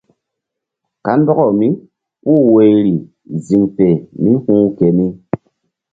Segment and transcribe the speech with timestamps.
[1.05, 2.93] Kandɔkaw mípuh woyri
[3.45, 3.87] ziŋ fe
[4.21, 5.07] mí hu̧h keni.